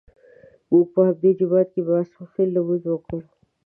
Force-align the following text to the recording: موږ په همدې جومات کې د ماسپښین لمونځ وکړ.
موږ 0.69 0.85
په 0.93 0.99
همدې 1.07 1.31
جومات 1.39 1.67
کې 1.73 1.81
د 1.83 1.87
ماسپښین 1.93 2.47
لمونځ 2.55 2.83
وکړ. 2.87 3.19